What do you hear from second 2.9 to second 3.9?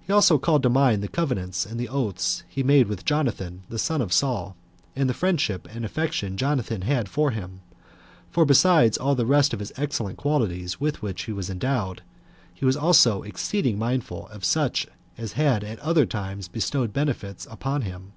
Jonathan, the